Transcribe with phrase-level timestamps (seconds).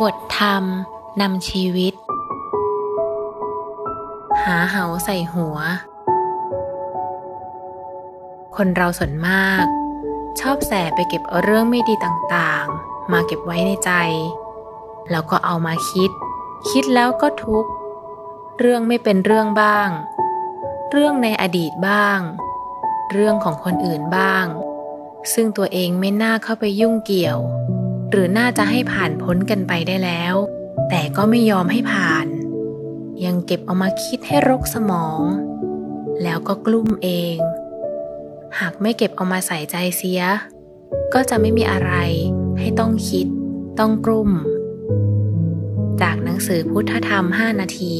[0.00, 0.64] บทธรรม
[1.20, 1.94] นำชีวิต
[4.44, 5.58] หาเหาใส่หัว
[8.56, 9.64] คนเราส่วนมาก
[10.40, 13.92] ชอบแสไปเก็บเอาเรื่องไม่ดีต่างๆ มาเก็บไว้ในใจ
[15.10, 16.10] แล้วก็เอามาคิด
[16.70, 17.70] คิดแล้วก็ทุกข์
[18.58, 19.88] เรื่องไม่เป็นเรื่องบ้าง
[20.90, 22.18] เรื่องในอดีตบ้าง
[23.12, 24.44] เรื่องของคนอื่นบ้าง
[25.32, 27.38] ซึ่งตัวเองไม่น่าเข้าไปยุ่งเกี่ยว
[28.16, 30.34] หรือน่าจะให้ผ่านพ้นกันไปได้แล้ว
[30.88, 32.26] แต่ก็ไม่ยอมให้ผ่าน
[33.24, 35.20] ยังเก็บเอามาคิดให้รกสมอง
[36.22, 37.36] แล้วก็กลุ้มเอง
[38.58, 40.22] หากไม่เก็บเอามาใส่ใจเสีย
[41.14, 41.92] ก็จะไม่มีอะไร
[42.58, 43.26] ให้ต้องคิด
[43.78, 44.30] ต้องกลุ้ม
[46.02, 47.94] จากหนังสือพุทธธรรม 5 นาที